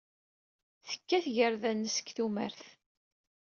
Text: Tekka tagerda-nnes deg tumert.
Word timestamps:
Tekka 0.87 1.17
tagerda-nnes 1.23 1.95
deg 1.99 2.07
tumert. 2.15 2.61